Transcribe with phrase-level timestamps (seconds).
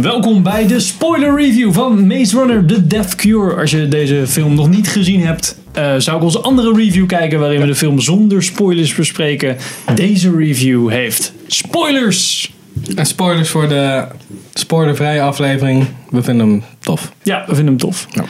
[0.00, 3.60] Welkom bij de spoiler review van Maze Runner The Death Cure.
[3.60, 7.38] Als je deze film nog niet gezien hebt, eh, zou ik onze andere review kijken
[7.40, 9.56] waarin we de film zonder spoilers bespreken.
[9.94, 12.52] Deze review heeft spoilers.
[12.94, 14.06] En spoilers voor de
[14.54, 15.86] spoilervrije aflevering.
[16.10, 17.12] We vinden hem tof.
[17.22, 18.06] Ja, we vinden hem tof.
[18.10, 18.24] Ja.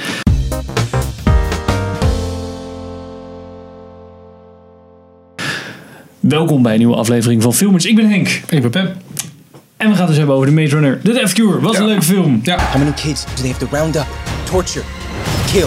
[6.20, 7.86] Welkom bij een nieuwe aflevering van Filmers.
[7.86, 8.28] Ik ben Henk.
[8.48, 8.96] Ik ben Pep.
[9.78, 11.60] En we gaan het dus hebben over de Maze Runner The Death Cure.
[11.60, 12.40] Was een leuke film.
[12.42, 12.58] Ja.
[12.58, 14.06] How many kids do they have to round up,
[14.44, 14.84] torture,
[15.52, 15.66] kill?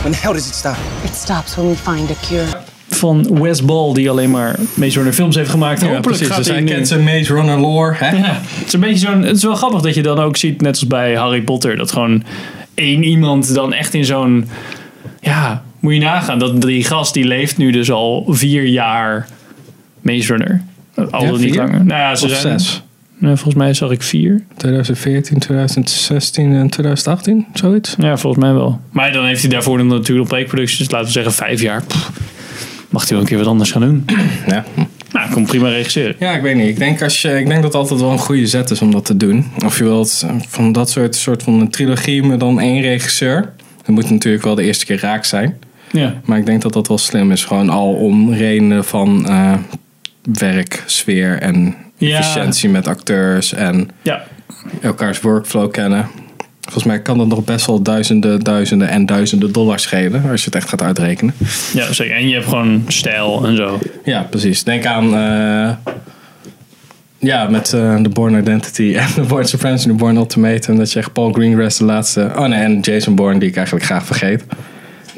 [0.00, 0.76] When the hell does it stop?
[1.04, 2.46] It stops when we find a cure.
[2.88, 5.80] Van Wes Ball, die alleen maar Maze Runner films heeft gemaakt.
[5.80, 6.26] Ja, Hopelijk precies.
[6.26, 7.94] gaat Dus hij kent zijn Maze Runner lore.
[7.94, 8.10] Hè?
[8.16, 9.22] Ja, het is een beetje zo'n.
[9.22, 11.92] Het is wel grappig dat je dan ook ziet, net als bij Harry Potter, dat
[11.92, 12.22] gewoon
[12.74, 14.48] één iemand dan echt in zo'n.
[15.20, 16.38] Ja, moet je nagaan.
[16.38, 19.28] Dat die gast die leeft nu dus al vier jaar
[20.00, 20.62] Maze Runner.
[21.10, 21.84] Al Ja, niet langer.
[21.84, 22.82] Nou ja, ze Of zijn, zes.
[23.18, 24.44] Nee, volgens mij zag ik vier.
[24.56, 27.94] 2014, 2016 en 2018, zoiets.
[27.98, 28.80] Ja, volgens mij wel.
[28.90, 31.82] Maar dan heeft hij daarvoor dan natuurlijk op preekproducties, dus laten we zeggen vijf jaar.
[31.82, 32.10] Pff,
[32.88, 34.04] mag hij wel een keer wat anders gaan doen?
[34.46, 34.64] Ja.
[35.12, 36.16] Nou, ik kon prima regisseren.
[36.18, 36.68] ja, ik weet niet.
[36.68, 38.90] Ik denk, als je, ik denk dat het altijd wel een goede zet is om
[38.90, 39.46] dat te doen.
[39.64, 43.52] Of je wilt eh, van dat soort, soort van een trilogie met dan één regisseur.
[43.76, 45.58] Dat moet natuurlijk wel de eerste keer raak zijn.
[45.92, 46.20] Ja.
[46.24, 47.44] Maar ik denk dat dat wel slim is.
[47.44, 49.54] Gewoon al om redenen van eh,
[50.22, 51.74] werk, sfeer en.
[51.98, 54.22] Efficiëntie met acteurs en Ja.
[54.82, 56.06] elkaars workflow kennen.
[56.60, 60.30] Volgens mij kan dat nog best wel duizenden, duizenden en duizenden dollars schelen.
[60.30, 61.34] Als je het echt gaat uitrekenen.
[61.72, 62.16] ja, zeker.
[62.16, 63.78] En je hebt gewoon stijl en zo.
[64.04, 64.64] Ja, precies.
[64.64, 65.14] Denk aan...
[65.14, 65.92] eh,
[67.18, 70.76] ja, met eh, de Born Identity en de Born Supremacy en de Born Ultimatum.
[70.76, 72.30] Dat je echt Paul Greengrass de laatste...
[72.36, 74.44] Oh nee, en Jason Bourne die ik eigenlijk graag vergeet.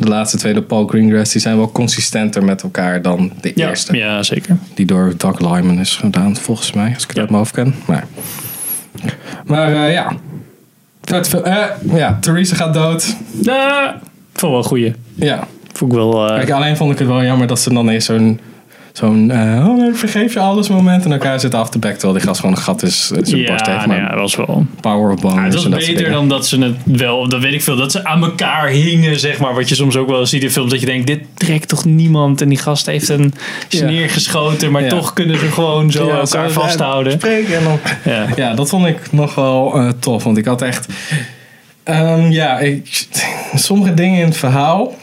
[0.00, 3.68] De laatste twee, de Paul Greengrass, die zijn wel consistenter met elkaar dan de Ja,
[3.68, 3.96] eerste.
[3.96, 4.56] ja zeker.
[4.74, 6.92] Die door Doug Lyman is gedaan, volgens mij.
[6.94, 7.20] Als ik het Ja.
[7.22, 7.74] uit mijn hoofd ken.
[7.86, 8.06] Maar,
[9.46, 10.12] maar eh, ja.
[11.02, 13.16] Vet veel- eh, ja, Theresa gaat dood.
[13.42, 13.98] Ja,
[14.34, 14.94] vond wel een goeie.
[15.14, 15.46] Ja.
[15.72, 16.28] Vond ik wel.
[16.28, 18.40] eh, Kijk, alleen vond ik het wel jammer dat ze dan eens zo'n...
[18.92, 22.22] Zo'n, eh, oh, vergeef je alles moment en elkaar zitten af te back terwijl die
[22.22, 23.64] gast gewoon een gat is, borst ja, heeft.
[23.86, 24.66] nou ja, dat was wel.
[24.80, 27.52] power of bonus Ja, het was dat beter dan dat ze het wel, dat weet
[27.52, 29.54] ik veel, dat ze aan elkaar hingen, zeg maar.
[29.54, 32.40] Wat je soms ook wel ziet in films, dat je denkt, dit trekt toch niemand.
[32.40, 33.32] En die gast heeft een
[33.68, 33.84] Ja.
[33.84, 34.88] neergeschoten, maar Ja.
[34.88, 37.12] toch kunnen ze gewoon zo elkaar vasthouden.
[37.12, 38.26] Spreken en dan, Ja.
[38.36, 40.24] ja, dat vond ik nog wel eh, tof.
[40.24, 40.86] Want ik had echt...
[41.82, 43.06] ehm, ja, ik,
[43.54, 44.94] sommige dingen in het verhaal...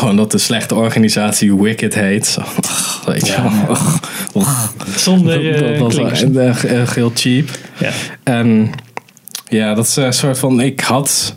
[0.00, 2.36] Gewoon dat de slechte organisatie Wicked heet.
[3.06, 3.76] Weet je wel.
[4.96, 7.48] Zonder dat eh was echt, echt- echt heel cheap.
[7.78, 7.90] Ja.
[8.22, 8.70] En
[9.48, 10.60] ja, dat is een soort van.
[10.60, 11.34] Ik had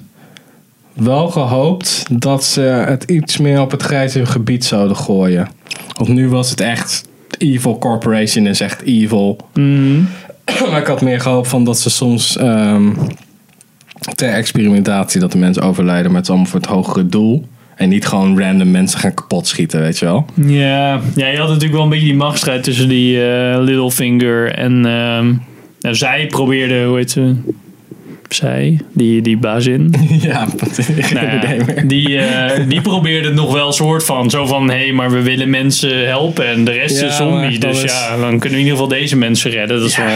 [0.94, 5.47] wel gehoopt dat ze het iets meer op het grijze gebied zouden gooien.
[5.97, 7.03] Want nu was het echt.
[7.38, 9.38] Evil Corporation is echt evil.
[9.53, 10.01] Mhm.
[10.69, 12.38] Maar ik had meer gehoopt van dat ze soms.
[12.38, 12.90] ehm,
[14.16, 17.47] ter experimentatie dat de mensen overlijden, maar het is allemaal voor het hogere doel.
[17.75, 20.25] En niet gewoon random mensen gaan kapot schieten, weet je wel.
[20.45, 21.01] Ja.
[21.16, 24.81] ja, je had natuurlijk wel een beetje die machtsstrijd tussen die eh, Littlefinger en...
[24.81, 27.35] nou, zij probeerde, hoe heet ze?
[28.33, 29.94] Zij, die, die bazin.
[30.21, 30.47] ja,
[31.13, 31.55] Nou ja,
[31.85, 34.29] die, eh, die probeerde het nog wel een soort van.
[34.29, 37.59] Zo van, hé, hey, maar we willen mensen helpen en de rest Ja, is zombie.
[37.59, 39.79] Dus is- ja, dan kunnen we in ieder geval deze mensen redden.
[39.79, 40.07] Dat is wel...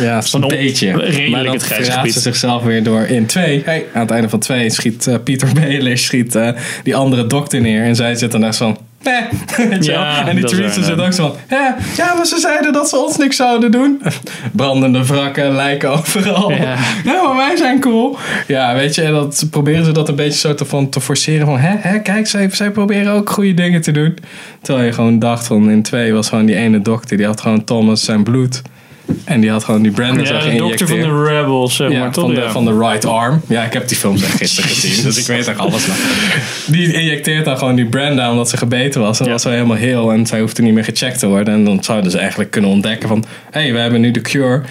[0.00, 0.90] Ja, is een Van op- beetje.
[0.90, 3.62] redelijk maar dan het verraadt ze zichzelf weer door in twee.
[3.64, 6.48] Hey, aan het einde van twee schiet eh, Pieter Baelish schiet, eh,
[6.82, 7.82] die andere dokter neer.
[7.82, 8.78] En zij zit dan echt van...
[9.80, 10.26] Ja?
[10.26, 11.04] En die dat is Theresa waar, zit ja.
[11.04, 11.58] ook zo van...
[11.58, 14.02] Ja, ja, maar ze zeiden dat ze ons niks zouden doen.
[14.52, 16.50] Brandende wrakken, lijken overal.
[16.50, 16.76] Ja.
[17.04, 17.22] Ja.
[17.22, 18.16] maar wij zijn cool.
[18.46, 21.46] Ja, weet je, en dat proberen ze dat een beetje zo te, van, te forceren.
[21.46, 24.18] Van, hè, hè, kijk, zij, zij proberen ook goede dingen te doen.
[24.62, 27.16] Terwijl je gewoon dacht van, in twee was gewoon die ene dokter.
[27.16, 28.62] Die had gewoon Thomas zijn bloed.
[29.24, 30.78] En die had gewoon die Brandon zo Ja, de geïnjecteerd.
[30.90, 32.24] dokter van de Rebels, zeg Ja, toch?
[32.24, 32.50] van, de, Ja.
[32.50, 33.40] van de right arm.
[33.48, 35.96] Ja, ik heb die films echt gisteren gezien, dus ik weet echt alles nog.
[36.66, 39.18] Die injecteert dan gewoon die Brenda omdat ze gebeten was.
[39.20, 39.32] En Ja.
[39.32, 41.54] was ze helemaal heel en zij hoefde niet meer gecheckt te worden.
[41.54, 43.24] En dan zouden ze eigenlijk kunnen ontdekken van...
[43.50, 44.62] Hé, hey, we hebben nu de cure.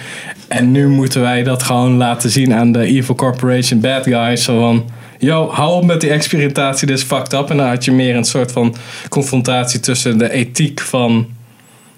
[0.48, 4.44] En nu moeten wij dat gewoon laten zien aan de Evil Corporation bad guys.
[4.44, 4.84] Zo van...
[5.18, 7.50] Yo, hou op met die experimentatie, dit is fucked up.
[7.50, 8.74] En dan had je meer een soort van
[9.08, 11.26] confrontatie tussen de ethiek van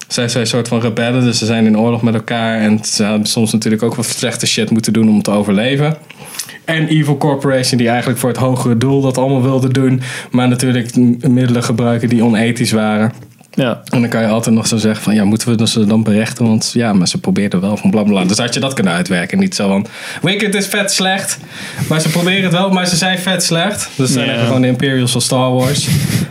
[0.09, 2.61] zij zijn een soort van rebellen, dus ze zijn in oorlog met elkaar.
[2.61, 5.97] En ze hebben soms natuurlijk ook wat slechte shit moeten doen om te overleven.
[6.65, 10.01] En Evil Corporation, die eigenlijk voor het hogere doel dat allemaal wilde doen.
[10.31, 13.13] Maar natuurlijk middelen gebruiken die onethisch waren.
[13.65, 13.81] Ja.
[13.91, 16.47] En dan kan je altijd nog zo zeggen van, ja, moeten we ze dan berechten?
[16.47, 18.25] Want ja, maar ze probeerden wel van blablabla.
[18.25, 19.39] Dus had je dat kunnen uitwerken.
[19.39, 19.87] Niet zo van,
[20.23, 21.39] Wicked is vet slecht.
[21.89, 23.89] Maar ze proberen het wel, maar ze zijn vet slecht.
[23.97, 24.33] Dus zijn Ja.
[24.35, 25.89] even gewoon de Imperials van Star Wars.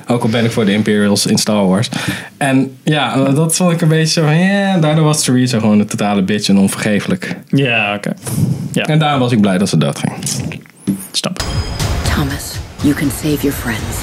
[0.07, 1.89] Ook al ben ik voor de Imperials in Star Wars.
[2.37, 5.87] En ja, dat vond ik een beetje zo van, ja, daardoor was Theresa gewoon een
[5.87, 7.35] totale bitch en onvergeeflijk.
[7.49, 8.13] Ja, oké.
[8.71, 10.13] Ja, En daarom was ik blij dat ze doodging.
[11.11, 11.43] snap.
[12.15, 12.51] Thomas,
[12.81, 13.97] you can save your friends.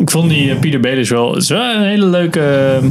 [0.00, 2.82] Ik vond die eh, Peter Baelish wel, het is wel een hele leuke eh,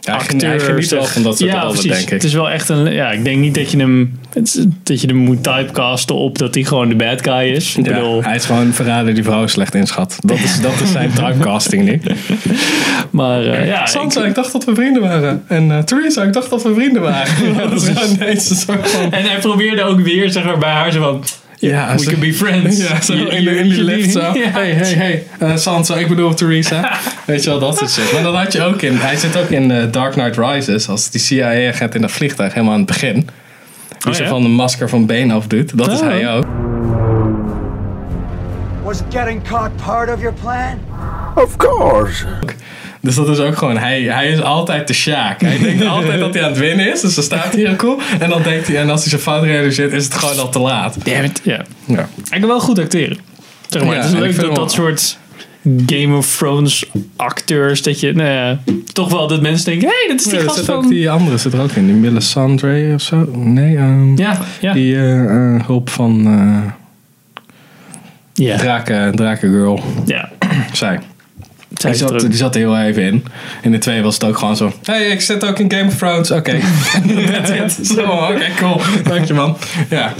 [0.00, 0.60] Ja, hij acteur.
[0.60, 1.12] geniet wel zeg.
[1.12, 2.08] van dat soort ja, rollen, denk ik.
[2.08, 4.18] Het is wel echt een, ja, ik denk niet dat je hem,
[4.82, 7.76] dat je hem moet typecasten op dat hij gewoon de bad guy is.
[7.76, 10.18] Ik Ja, bedoel, hij is gewoon een verrader die vrouw slecht inschat.
[10.20, 12.00] Dat is, dat is zijn typecasting nu.
[13.10, 15.44] maar eh, ja, Sansa, ik- ik dacht dat we vrienden waren.
[15.48, 17.34] En eh Theresa, ik dacht dat we vrienden waren.
[17.70, 19.12] dat is gewoon deze soort van...
[19.12, 21.24] en hij probeerde ook weer, zeg maar, bij haar zo van,
[21.58, 22.76] Ja, we zo- can be friends.
[22.88, 24.20] Ja, zo Je- in, de, in lift zo.
[24.32, 25.24] Hey, hey, hey.
[25.38, 26.90] Eh, Sansa, ik bedoel Theresa.
[27.26, 28.12] Weet je wel, dat soort shit.
[28.12, 28.96] Maar dat had je ook in...
[28.96, 30.88] Hij zit ook in eh, Dark Knight Rises.
[30.88, 33.14] Als die CIA-agent in dat vliegtuig helemaal aan het begin.
[33.14, 34.28] Die Oh, zo ja?
[34.28, 35.78] van de masker van Bane afdoet.
[35.78, 36.06] Dat is Oh.
[36.06, 36.44] hij ook.
[38.84, 40.78] Was getting caught part of your plan?
[41.34, 42.24] Of course.
[43.00, 45.40] Dus dat is ook gewoon, hij, hij is altijd de Sjaak.
[45.40, 47.00] Hij denkt altijd dat hij aan het winnen is.
[47.00, 47.98] Dus dan staat hij heel cool.
[48.18, 50.58] En dan denkt hij, en als hij zijn fout realiseert, is het gewoon al te
[50.58, 50.96] laat.
[51.04, 51.64] Damn it, ja.
[51.84, 52.08] Ja.
[52.28, 53.18] Hij kan wel goed acteren.
[53.68, 55.18] Zeg maar, Ja, het is leuk dat dat soort
[55.86, 56.84] Game of Thrones
[57.16, 58.58] acteurs, dat je, nou ja,
[58.92, 60.74] toch wel dat mensen denken, hé, hey, dat is die Ja, gast zit van...
[60.74, 61.86] ook die andere zit er ook in.
[61.86, 63.28] Die Melisandre of zo.
[63.32, 64.72] Nee, ehm, Ja, ja.
[64.72, 66.72] die eh, eh, hulp van eh
[68.34, 68.56] ja.
[68.56, 69.80] Draken, Draken Girl.
[70.04, 70.30] ja.
[70.72, 70.98] Zij.
[71.76, 72.20] Die zat, ook.
[72.20, 73.24] die zat er heel even in.
[73.62, 74.72] In de twee was het ook gewoon zo.
[74.84, 76.30] hey, ik zit ook in Game of Thrones.
[76.30, 76.56] Oké.
[77.84, 78.80] Zo, oké, cool.
[79.04, 79.56] Dank je man.
[79.90, 80.12] Ja.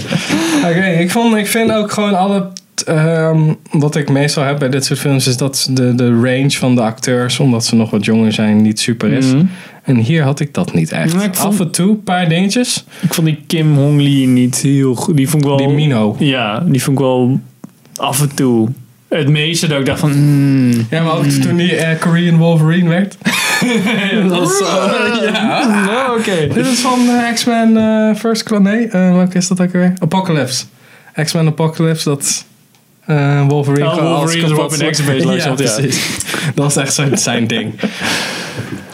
[0.65, 2.47] Oké, ik, vond, ik vind ook gewoon alle...
[2.85, 6.75] ehm, wat ik meestal heb bij dit soort films is dat de, de range van
[6.75, 9.25] de acteurs, omdat ze nog wat jonger zijn, niet super is.
[9.25, 9.45] Mhm.
[9.83, 11.11] En hier had ik dat niet echt.
[11.13, 12.83] Vond- Af en toe, een paar dingetjes.
[13.01, 15.17] Ik vond die Kim Hong Lee niet heel goed.
[15.17, 15.57] Die vond ik wel...
[15.57, 16.15] Die Mino.
[16.19, 17.39] Ja, die vond ik wel
[17.95, 18.69] af en toe
[19.09, 20.11] het meeste dat ik dacht van...
[20.11, 20.87] hmm.
[20.89, 23.17] Ja, maar ook toen die eh, Korean Wolverine werd.
[24.29, 24.65] dat was zo.
[25.23, 26.13] ja.
[26.17, 26.47] Oké.
[26.53, 28.63] Dit is van eh, X-Men eh, First Class.
[28.63, 29.93] Nee, welke is dat ook weer?
[29.99, 30.65] Apocalypse.
[31.23, 32.45] X-Men Apocalypse, dat
[33.47, 34.91] Wolverine Oh, alles Wolverine kapot erop in slaat.
[34.91, 35.55] X-Men langs ja.
[36.55, 37.73] Dat was echt zijn, zijn ding.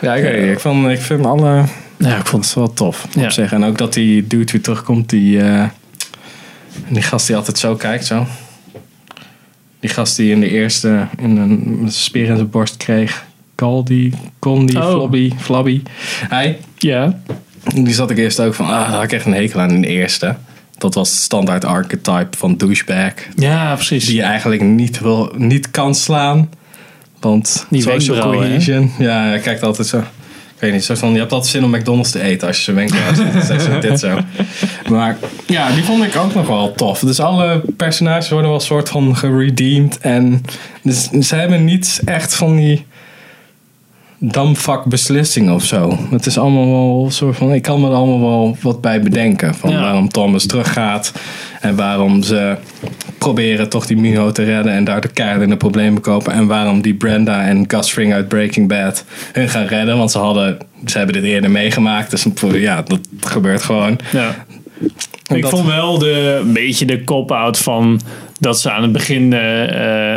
[0.01, 1.63] Ja, ik, weet ik, vond, ik vind alle...
[1.97, 3.23] Ja, ik vond Het is wel tof Ja.
[3.23, 3.51] op zich.
[3.51, 5.41] En ook dat die dude weer terugkomt, die...
[6.87, 8.25] die gast die altijd zo kijkt, zo.
[9.83, 13.25] Die gast die in de eerste in een een speer in zijn borst kreeg.
[13.55, 14.89] Caldi, Condi, Oh.
[14.89, 15.81] Flobby, Flabby.
[16.29, 17.19] Hij, Ja.
[17.73, 19.81] die zat ik eerst ook van, ah, daar had ik echt een hekel aan in
[19.81, 20.35] de eerste.
[20.77, 23.13] Dat was het standaard archetype van douchebag.
[23.35, 24.05] Ja, precies.
[24.05, 26.49] Die je eigenlijk niet, wil, niet kan slaan.
[27.19, 28.91] Want Die social cohesion.
[28.99, 30.03] Ja, hij kijkt altijd zo.
[30.63, 33.49] Weet niet, zo van, je hebt altijd zin om McDonald's te eten als je is
[33.49, 34.17] echt zo dit zo.
[34.89, 35.17] Maar
[35.47, 36.99] ja, die vond ik ook nog wel tof.
[36.99, 39.97] Dus alle personages worden wel een soort van geredeemd.
[39.97, 40.43] En
[40.81, 42.85] dus, ze hebben niet echt van die
[44.17, 45.97] damvak beslissingen of zo.
[46.09, 47.53] Het is allemaal wel een soort van...
[47.53, 49.55] Ik kan me er allemaal wel wat bij bedenken.
[49.55, 49.81] Van Ja.
[49.81, 51.11] waarom Thomas teruggaat.
[51.61, 52.57] En waarom ze
[53.23, 54.73] proberen toch die Mino te redden.
[54.73, 56.33] En daar de kaart in de problemen kopen.
[56.33, 59.97] En waarom die Brenda en Gus Fring uit Breaking Bad hun gaan redden.
[59.97, 62.11] Want ze, hadden, ze hebben dit eerder meegemaakt.
[62.11, 63.99] Dus ja, dat gebeurt gewoon.
[64.11, 64.45] Ja.
[65.35, 68.01] Ik vond wel de, een beetje de cop-out van
[68.39, 69.39] dat ze aan het begin, eh,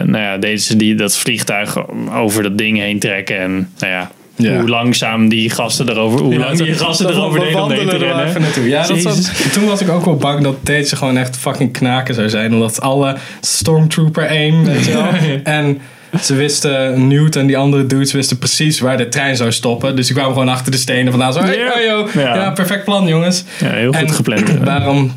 [0.03, 1.77] nou ja, deze die dat vliegtuig
[2.13, 4.61] over dat ding heen trekken en nou ja, Ja.
[4.61, 8.69] hoe langzaam die gasten erover, hoe lang die gasten erover deden om heen te rennen.
[8.69, 12.15] Ja, dat was, toen was ik ook wel bang dat deze gewoon echt fucking knaken
[12.15, 12.53] zou zijn.
[12.53, 15.07] Omdat alle Stormtrooper aim, weet je wel.
[15.43, 15.81] En
[16.23, 19.97] ze wisten, Newt en die andere dudes wisten precies waar de trein zou stoppen.
[19.97, 21.33] Dus die kwamen gewoon achter de stenen vandaan.
[21.33, 22.05] Zo, hey, Ja.
[22.15, 22.35] Ja.
[22.35, 22.51] Ja.
[22.51, 23.45] perfect plan jongens.
[23.61, 24.49] Ja, heel goed En gepland.
[24.49, 24.59] ja.
[24.65, 25.13] Waarom,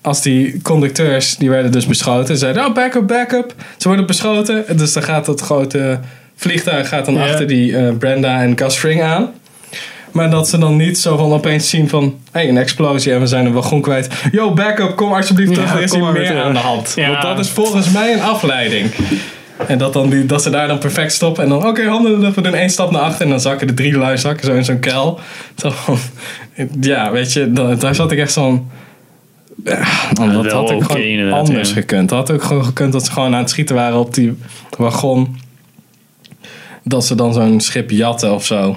[0.00, 2.36] als die conducteurs, die werden dus beschoten.
[2.36, 3.54] Zeiden, oh, backup, backup.
[3.76, 4.64] Ze worden beschoten.
[4.76, 6.00] Dus dan gaat dat grote
[6.42, 7.22] vliegtuig gaat dan Ja.
[7.24, 9.30] achter die eh, Brenda en Gus Fring aan.
[10.12, 12.14] Maar dat ze dan niet zo van opeens zien van...
[12.32, 14.08] Hé, een explosie en we zijn een wagon kwijt.
[14.32, 15.70] Yo, backup, kom alsjeblieft terug.
[15.70, 16.92] Ja, er is hier meer aan de hand.
[16.96, 17.08] Ja.
[17.08, 18.90] Want dat is volgens mij een afleiding.
[19.66, 21.42] En dat, dan die, dat ze daar dan perfect stoppen.
[21.42, 22.34] En dan, oké, handen.
[22.34, 23.22] We doen één stap naar achter.
[23.24, 25.20] En dan zakken de drie lui zakken zo in zo'n kuil.
[25.56, 25.98] Zo van,
[26.80, 28.70] ja, weet je, da- daar zat ik echt zo'n...
[29.64, 29.78] Ja,
[30.18, 31.74] man, dat had ook oké gewoon anders ja.
[31.74, 32.10] gekund.
[32.10, 34.36] Het had ook gewoon gekund dat ze gewoon aan het schieten waren op die
[34.78, 35.36] wagon.
[36.84, 38.76] Dat ze dan zo'n schip jatten of zo.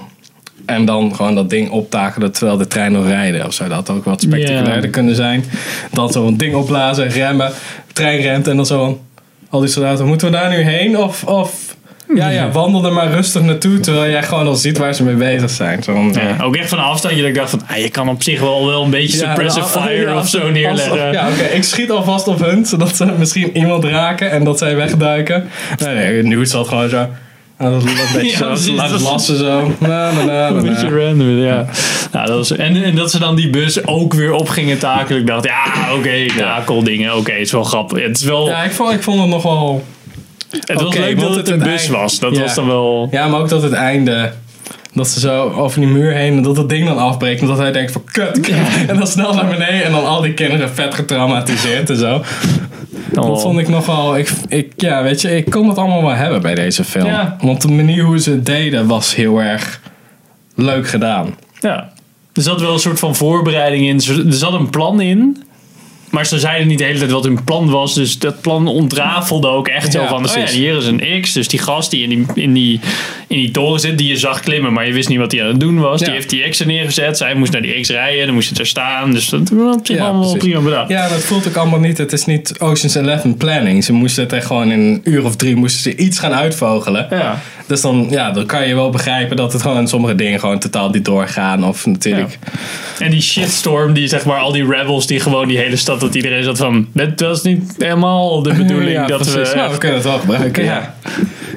[0.66, 3.68] En dan gewoon dat ding optakelen terwijl de trein nog rijden of zo.
[3.68, 5.44] Dat ook wat spectaculairder kunnen zijn.
[5.92, 7.52] Dan zo'n ding opblazen, remmen,
[7.94, 9.02] trein remt en dan zo.
[9.50, 10.98] Al die soldaten, moeten we daar nu heen?
[10.98, 11.76] Of, of
[12.16, 15.16] Ja, ja, wandel er maar rustig naartoe, terwijl jij gewoon al ziet waar ze mee
[15.16, 15.84] bezig zijn.
[15.84, 18.24] Zo Ja, ook echt van een afstandje dat ik dacht van, ah, je kan op
[18.24, 21.12] zich wel, wel een beetje suppressive ja, fire ja, of zo neerleggen.
[21.12, 24.76] Ja, oké, ik schiet alvast op hun, zodat ze misschien iemand raken en dat zij
[24.76, 25.50] wegduiken.
[25.78, 27.08] Nee, nee, nu is dat gewoon zo.
[27.66, 27.82] Een
[28.14, 29.72] beetje Ja, zo, laat dat lassen zo.
[29.78, 31.66] Na, na, na, na, Een beetje random, ja.
[32.12, 35.20] Nou, dat was, en, en dat ze dan die bus ook weer op gingen takelen.
[35.22, 38.02] Ik dacht, ja, oké, takeldingen, oké, het is wel grappig.
[38.04, 39.84] Het, is wel, Ja, ik vond, ik vond het nog wel...
[40.50, 42.20] het was leuk dat het een bus eind- was.
[42.20, 42.42] Dat Ja.
[42.42, 43.08] was dan wel...
[43.12, 44.32] Ja, maar ook dat het einde...
[44.94, 47.42] Dat ze zo over die muur heen en dat het ding dan afbreekt.
[47.42, 48.56] En dat hij denkt van kut, kut.
[48.88, 52.22] En dan snel naar beneden en dan al die kinderen vet getraumatiseerd en zo.
[53.16, 54.18] Dat vond ik nogal.
[54.18, 57.06] Ik, ik, ja, weet je, ik kon het allemaal wel hebben bij deze film.
[57.06, 57.38] Ja.
[57.42, 59.82] Want de manier hoe ze het deden was heel erg
[60.56, 61.36] leuk gedaan.
[61.60, 61.94] Ja.
[62.34, 64.26] Er zat wel een soort van voorbereiding in.
[64.28, 65.44] Er zat een plan in.
[66.16, 67.94] Maar ze zeiden niet de hele tijd wat hun plan was.
[67.94, 70.26] Dus dat plan ontrafelde ook echt zo van...
[70.26, 71.32] Oh ja, hier is een X.
[71.34, 72.80] Dus die gast die in die, in die,
[73.28, 73.98] in die toren zit...
[73.98, 76.00] die je zag klimmen, maar je wist niet wat hij aan het doen was.
[76.00, 76.06] Ja.
[76.06, 77.18] Die heeft die X er neergezet.
[77.18, 78.26] Zij moest naar die X rijden.
[78.26, 79.12] Dan moest het er staan.
[79.12, 80.40] Dus dat was op zich Ja, allemaal precies.
[80.40, 80.90] prima bedacht.
[80.90, 81.98] Ja, dat voelt ook allemaal niet.
[81.98, 83.84] Het is niet Ocean's Eleven planning.
[83.84, 87.08] Ze moesten het echt gewoon in een uur of drie moesten ze iets gaan uitvogelen.
[87.10, 87.42] Ja.
[87.68, 90.90] Dus dan, ja, dan kan je wel begrijpen dat het gewoon sommige dingen gewoon totaal
[90.90, 91.66] niet doorgaan.
[91.66, 92.38] Of natuurlijk.
[93.00, 96.16] En die shitstorm, die zeg maar al die rebels die gewoon die hele stad, dat
[96.16, 99.50] iedereen zat van, het was niet helemaal de bedoeling Ja, dat precies.
[99.50, 99.56] we...
[99.56, 100.64] Nou, we kunnen het wel gebruiken.
[100.64, 100.96] Ja.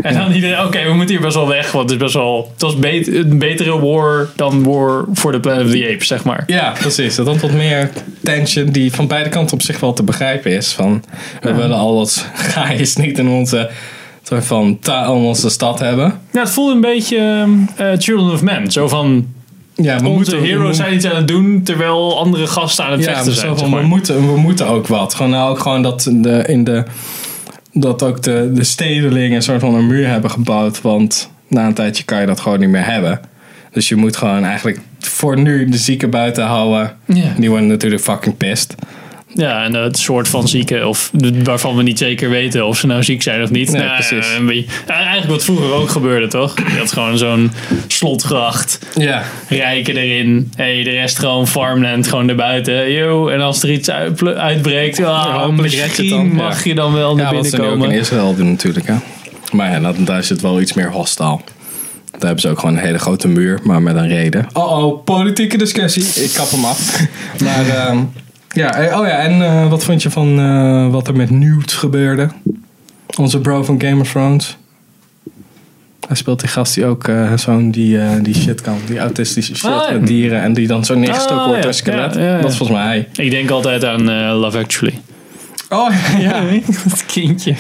[0.03, 2.51] En dan iedereen, oké, we moeten hier best wel weg, want het is best wel,
[2.53, 6.45] het was een betere war dan war voor de Planet of the Apes, zeg maar.
[6.47, 7.15] Ja, precies.
[7.15, 7.91] Dat dan tot meer
[8.23, 10.73] tension die van beide kanten op zich wel te begrijpen is.
[10.73, 11.05] Van,
[11.41, 13.71] we willen al dat gaais niet in onze,
[14.29, 16.21] soort van, ta- in onze stad hebben.
[16.33, 19.27] Ja, het voelde een beetje eh, Children of Men, zo van,
[19.75, 23.05] Ja, we onze moeten, heroes zijn iets aan het doen, terwijl andere gasten aan het
[23.05, 23.81] ja, vechten zijn, van, zeg maar.
[23.81, 25.15] we, moeten, we moeten ook wat.
[25.15, 26.85] Gewoon, nou, ook gewoon dat, de, in de,
[27.73, 30.81] dat ook de, de stedelingen een soort van een muur hebben gebouwd.
[30.81, 33.21] Want na een tijdje kan je dat gewoon niet meer hebben.
[33.73, 36.97] Dus je moet gewoon eigenlijk voor nu de zieken buiten houden.
[37.05, 37.33] Ja.
[37.39, 38.75] Die worden natuurlijk fucking pissed.
[39.35, 41.11] Ja, en het soort van zieken, of
[41.43, 43.71] waarvan we niet zeker weten of ze nou ziek zijn of niet.
[43.73, 44.35] Nee, Nou, precies.
[44.39, 46.55] een beetje- ja, eigenlijk wat vroeger ook gebeurde, toch?
[46.57, 47.53] Je had gewoon zo'n
[47.87, 50.53] slotgracht, Ja, rijken erin.
[50.57, 52.91] hey, de rest gewoon farmland, gewoon erbuiten.
[52.93, 56.33] Yo, en als er iets uit, uitbreekt, ah, je het misschien dan, ja.
[56.33, 57.95] mag je dan wel naar Ja, wat binnen ze nu ook in komen.
[57.97, 58.87] Israël doen natuurlijk.
[58.87, 58.95] Hè.
[59.53, 61.43] Maar ja, dat- daar is het wel iets meer hostaal.
[62.11, 64.47] Daar hebben ze ook gewoon een hele grote muur, maar met een reden.
[64.53, 66.23] Oh oh, politieke discussie.
[66.25, 67.01] Ik kap hem af.
[67.45, 67.99] maar ehm,
[68.49, 71.73] ja, eh, oh ja, en eh, wat vond je van eh, wat er met Newt
[71.73, 72.29] gebeurde?
[73.19, 74.57] Onze bro van Game of Thrones.
[76.07, 78.79] Hij speelt die gast die ook eh, zo'n die, die shit kan.
[78.87, 79.93] Die autistische shit Ah, ja.
[79.99, 80.43] met dieren.
[80.43, 81.61] En die dan zo neergestoken Ah, wordt ja.
[81.61, 82.15] door een skelet.
[82.15, 82.41] Ja, ja, ja.
[82.41, 83.25] Dat is volgens mij hij.
[83.25, 85.01] Ik denk altijd aan Love Actually.
[85.69, 86.43] Oh ja.
[86.89, 87.55] dat kindje.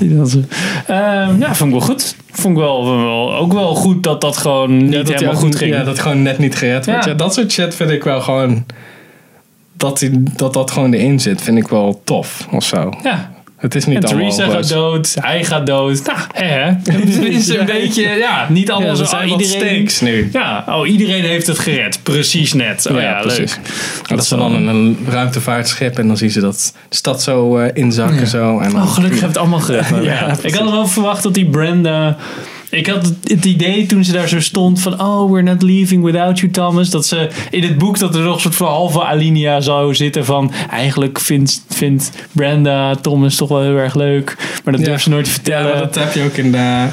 [0.00, 0.38] Dat zo.
[0.86, 2.16] Ehm, ja, vond ik wel goed.
[2.30, 5.56] Vond ik wel, wel, ook wel goed dat dat gewoon niet Ja, dat helemaal goed
[5.56, 5.74] ging.
[5.74, 6.84] Ja, dat gewoon net niet gered.
[6.84, 7.02] Ja.
[7.06, 7.14] Ja.
[7.14, 8.64] dat soort shit vind ik wel gewoon...
[9.82, 12.92] Dat, die, dat dat gewoon erin zit, vind ik wel tof of zo.
[13.02, 13.30] ja.
[13.56, 16.02] Het is niet En allemaal Theresa gaat dood, hij gaat dood.
[16.06, 16.64] Nou, hè.
[16.98, 19.04] Het is een beetje, ja, niet allemaal Ja, zo.
[19.04, 20.28] zijn oh, stakes nu.
[20.32, 21.98] Ja, oh, iedereen heeft het gered.
[22.02, 22.86] Precies net.
[22.90, 23.56] Oh ja, precies.
[23.56, 24.08] leuk.
[24.08, 27.70] Dat ze dan in een ruimtevaartschip en dan zien ze dat de stad zo eh,
[27.74, 28.58] inzakken zo.
[28.58, 29.88] En Oh, gelukkig heb het allemaal gered.
[29.88, 32.16] Ja, ja, ik had wel verwacht dat die Brenda...
[32.72, 35.00] Ik had het- idee toen ze daar zo stond van...
[35.00, 36.90] Oh, we're not leaving without you, Thomas.
[36.90, 40.24] Dat ze in het boek dat er nog een soort van halve alinea zou zitten
[40.24, 40.52] van...
[40.70, 44.36] Eigenlijk vindt, vindt Brenda Thomas toch wel heel erg leuk.
[44.64, 44.88] Maar dat Ja.
[44.88, 45.78] durft ze nooit te vertellen.
[45.78, 46.86] dat heb je ook in de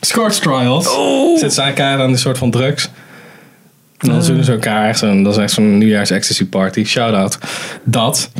[0.00, 0.88] Scorch Trials.
[0.96, 1.30] Oh.
[1.30, 2.90] Zitten ze elkaar aan een soort van drugs.
[3.98, 4.14] En Ah.
[4.14, 6.84] dan zoenen ze elkaar echt zo'n, dat is echt zo'n nieuwjaars ecstasy party.
[6.84, 7.38] Shout out.
[7.84, 8.30] Dat.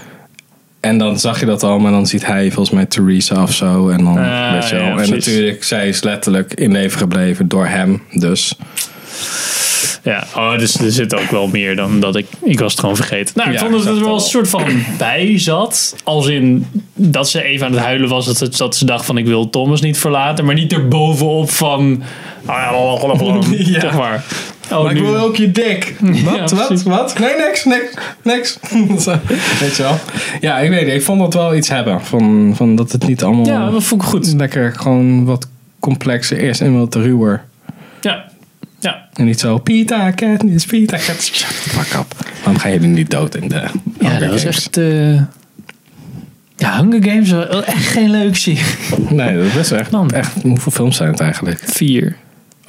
[0.80, 3.88] En dan zag je dat al, maar dan ziet hij volgens mij Theresa of zo.
[3.88, 4.84] En dan, Ah, weet je wel.
[4.84, 8.02] ja, en natuurlijk, zij is letterlijk in leven gebleven door hem.
[8.12, 8.54] Dus
[10.02, 12.26] Ja, oh, dus er zit ook wel meer dan dat ik...
[12.42, 13.32] Ik was het gewoon vergeten.
[13.36, 14.64] Nou, ik Ja, vond dat ik het er wel een soort van
[14.98, 15.96] bij zat.
[16.04, 18.38] Als in dat ze even aan het huilen was.
[18.38, 20.44] Dat, dat ze dacht van ik wil Thomas niet verlaten.
[20.44, 22.02] Maar niet erbovenop van...
[22.46, 23.02] ah,
[23.50, 23.80] Ja.
[23.80, 24.24] Zeg maar.
[24.72, 25.94] Oh, maar ik wil ook je dik.
[26.00, 26.50] Wat?
[26.50, 26.82] Ja, wat?
[26.82, 27.18] Wat?
[27.18, 28.58] Nee, niks, niks, niks.
[29.60, 29.98] Weet je wel.
[30.40, 30.94] Ja, ik weet niet.
[30.94, 32.00] Ik vond dat wel iets hebben.
[32.04, 34.32] Van, van dat het niet allemaal Ja, dat vond ik goed.
[34.36, 35.48] lekker gewoon wat
[35.80, 37.44] complexer is en wat ruwer.
[38.00, 38.24] Ja.
[38.80, 39.06] Ja.
[39.12, 41.30] En niet zo, Pita, Katniss, Pita, Katniss.
[41.38, 42.14] Shut the fuck up.
[42.38, 44.56] Waarom ga je niet dood in de Ja, Hunger dat was Games?
[44.56, 44.76] echt...
[44.76, 45.14] eh,
[46.56, 48.58] Ja, Hunger Games was echt geen leuk zie.
[49.08, 50.10] Nee, dat is echt, Man.
[50.10, 50.32] echt...
[50.42, 51.60] Hoeveel films zijn het eigenlijk?
[51.64, 52.16] Vier.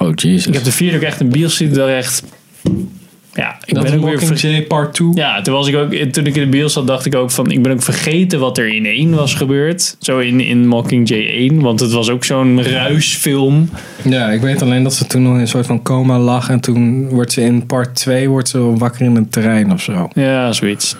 [0.02, 0.46] Oh, Jesus.
[0.46, 1.74] Ik heb de vierde ook echt in bios gezien.
[1.74, 2.22] Dat echt...
[3.34, 5.08] Ja, ik Dat ben ook weer ver- Part 2.
[5.14, 7.50] Ja, toen was ik ook, toen ik in de bios zat, dacht ik ook van,
[7.50, 9.96] ik ben ook vergeten wat er in 1 was gebeurd.
[10.00, 13.70] Zo in, in Mockingjay 1, want het was ook zo'n ruisfilm.
[14.04, 16.50] Ja, ik weet alleen dat ze toen nog in een soort van coma lag.
[16.50, 20.08] En toen wordt ze in part 2 wordt ze wakker in het terrein of zo.
[20.14, 20.96] Ja, zoiets.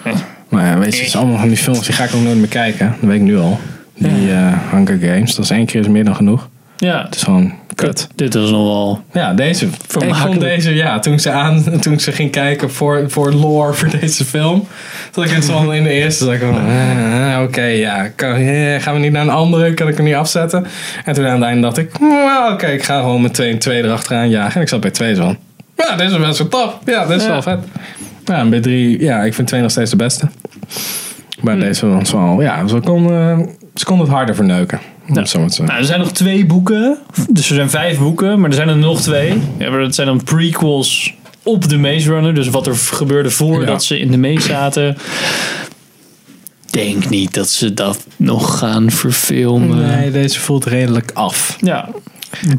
[0.49, 1.87] Maar ja, weet je, het is allemaal van die films.
[1.87, 2.95] Die ga ik ook nooit meer kijken.
[3.01, 3.59] Dat weet ik nu al.
[3.99, 5.35] Die eh, Hunger Games.
[5.35, 6.49] Dat is één keer is meer dan genoeg.
[6.77, 8.09] Ja, Het is gewoon kut.
[8.15, 9.01] dit was nog wel...
[9.13, 9.67] Ja, deze.
[9.67, 13.89] Ik vond deze, ja, toen ze, aan, toen ze ging kijken voor, voor lore voor
[14.01, 14.67] deze film.
[15.11, 18.81] Toen ik het zo in de eerste, zag ik van, eh, oké, ja, kan, eh,
[18.83, 19.75] gaan we niet naar een andere?
[19.75, 20.67] Kan ik hem niet afzetten?
[21.05, 23.59] En toen aan het einde dacht ik, "Nou, oké, ik ga gewoon met twee en
[23.59, 24.55] twee erachteraan jagen.
[24.55, 25.37] En ik zat bij twee zo
[25.89, 26.79] ja, dit is best wel tof.
[26.85, 27.31] Ja, dit is Ja.
[27.31, 27.59] wel vet.
[28.25, 30.29] Ja, en bij drie, ja, ik vind twee nog steeds de beste.
[31.41, 33.39] Maar deze was wel, ja, ze kon, eh,
[33.75, 34.79] ze kon het harder verneuken.
[35.15, 35.39] Het zo.
[35.65, 36.99] Nou, er zijn nog twee boeken.
[37.31, 39.41] Dus er zijn vijf boeken, maar er zijn er nog twee.
[39.59, 42.35] Ja, maar dat zijn dan prequels op de Maze Runner.
[42.35, 43.79] Dus wat er gebeurde voordat Ja.
[43.79, 44.97] ze in de Maze zaten.
[46.71, 49.87] Denk niet dat ze dat nog gaan verfilmen.
[49.87, 51.57] Nee, deze voelt redelijk af.
[51.61, 51.89] Ja,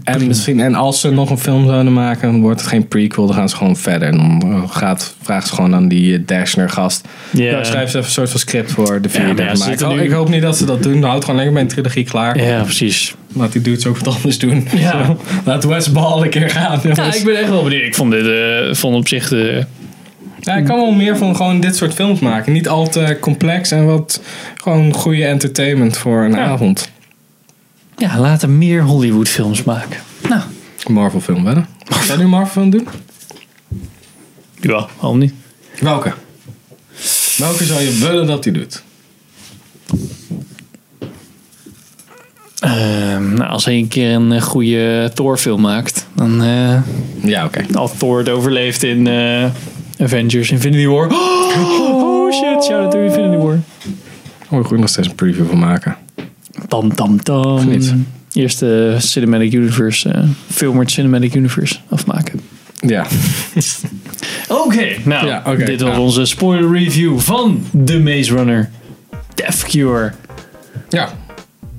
[0.04, 3.25] En, misschien, en als ze nog een film zouden maken, dan wordt het geen prequel.
[3.25, 4.08] Dan gaan ze gewoon verder.
[4.08, 7.08] En dan eh, gaat, vraagt ze gewoon aan die eh, Dashner-gast.
[7.32, 7.44] Ja.
[7.44, 7.63] Ja.
[7.63, 9.44] schrijf ze even een soort van script voor de vierde.
[9.44, 11.04] ja, ze ik, hoop, nu- ik hoop niet dat ze dat doen.
[11.04, 12.44] Houd gewoon lekker bij een trilogie klaar.
[12.44, 13.16] ja precies.
[13.34, 14.68] Laat die dudes ook wat anders doen.
[14.75, 14.92] Ja.
[15.06, 16.80] Zo, Laat West Ball een keer gaan.
[16.84, 17.84] Ja, ik ben echt wel benieuwd.
[17.86, 19.66] Ik vond dit eh, vond op zich de...
[20.40, 22.54] Ja, ik kan wel meer van gewoon dit soort films maken.
[22.54, 24.22] Niet al te complex en wat
[24.56, 26.38] gewoon goede entertainment voor een Ja.
[26.46, 26.92] avond.
[28.01, 30.00] Ja, laten meer Hollywood films maken.
[30.29, 30.41] Nou,
[30.88, 31.67] Marvel film, wedden?
[32.05, 32.88] Zou je een Marvel film doen?
[34.62, 35.34] ja, waarom niet?
[35.79, 36.13] Welke?
[37.38, 38.84] Welke zou je willen dat hij doet?
[42.60, 46.41] Ehm, nou, als hij een keer een eh, goede Thor film maakt, dan...
[46.43, 46.81] eh,
[47.24, 47.65] Ja, oké.
[47.74, 49.46] Al Thor het overleeft in eh,
[50.00, 51.10] Avengers Infinity War.
[51.53, 53.60] Oh, shit, shout out to Infinity War.
[54.50, 55.98] Oh, ik nog steeds een preview van maken.
[56.72, 57.70] Tam tam tam.
[58.34, 62.40] Eerste Cinematic Universe, film met Cinematic Universe afmaken.
[62.80, 63.06] Ja.
[64.66, 68.70] Oké, nou, Ja, dit was onze spoiler review van The Maze Runner.
[69.36, 70.12] Death Cure.
[70.90, 71.10] Ja.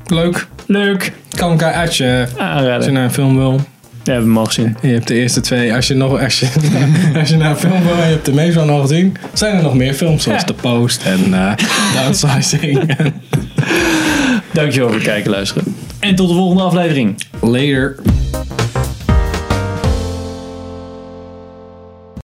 [0.07, 0.47] Leuk.
[0.67, 1.13] Leuk.
[1.29, 2.93] Kan elkaar uit je, als je Aanraden.
[2.93, 3.61] naar een film wil.
[4.05, 4.77] Ja, we mogen zien.
[4.83, 5.75] Je hebt de eerste twee.
[5.75, 6.49] Als je, nog, als je,
[7.21, 9.17] als je naar een film wil en je hebt de meeste al gezien.
[9.33, 10.47] Zijn er nog meer films zoals Ja.
[10.47, 11.35] The Post en
[11.95, 12.81] Downsizing.
[14.53, 15.77] Dankjewel voor het kijken en luisteren.
[15.99, 17.27] En tot de volgende aflevering.
[17.41, 18.12] Later.